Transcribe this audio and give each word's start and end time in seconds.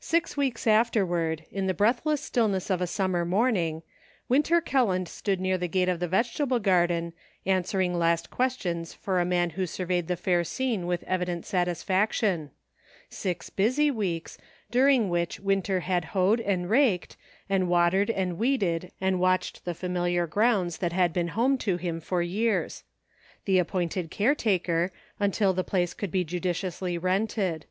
SIX 0.00 0.34
weeks 0.38 0.66
afterward, 0.66 1.44
in 1.52 1.66
the 1.66 1.74
breathless 1.74 2.22
stillness 2.24 2.70
of 2.70 2.80
a 2.80 2.86
summer 2.86 3.26
morning, 3.26 3.82
Winter 4.26 4.62
Kelland 4.62 5.08
stood 5.08 5.42
near 5.42 5.58
the 5.58 5.68
gate 5.68 5.90
of 5.90 6.00
the 6.00 6.08
vegetable 6.08 6.58
garden, 6.58 7.12
answering 7.44 7.92
last 7.92 8.30
questions 8.30 8.94
for 8.94 9.20
a 9.20 9.26
man 9.26 9.50
who 9.50 9.66
surveyed 9.66 10.08
the 10.08 10.16
fair 10.16 10.42
scene 10.42 10.86
with 10.86 11.02
evident 11.02 11.44
satisfaction; 11.44 12.50
six 13.10 13.50
busy 13.50 13.90
weeks, 13.90 14.38
during 14.70 15.10
which 15.10 15.38
Winter 15.38 15.80
had 15.80 16.06
hoed 16.16 16.40
and 16.40 16.70
raked, 16.70 17.18
and 17.50 17.68
watered 17.68 18.08
and 18.08 18.38
weeded 18.38 18.90
and 19.02 19.20
watched 19.20 19.66
the 19.66 19.74
familiar 19.74 20.26
grounds 20.26 20.78
that 20.78 20.94
had 20.94 21.12
been 21.12 21.28
home 21.28 21.58
to 21.58 21.76
him 21.76 22.00
for 22.00 22.22
years; 22.22 22.84
the 23.44 23.58
appointed 23.58 24.10
care 24.10 24.34
taker, 24.34 24.90
until 25.20 25.52
the 25.52 25.62
place 25.62 25.92
could 25.92 26.10
be 26.10 26.24
judiciously 26.24 26.96
rented. 26.96 27.66